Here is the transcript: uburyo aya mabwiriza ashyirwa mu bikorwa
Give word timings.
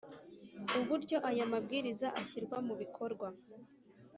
uburyo 0.79 1.17
aya 1.29 1.45
mabwiriza 1.51 2.07
ashyirwa 2.21 2.57
mu 2.67 2.73
bikorwa 2.81 3.27